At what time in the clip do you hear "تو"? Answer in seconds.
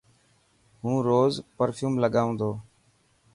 2.39-2.49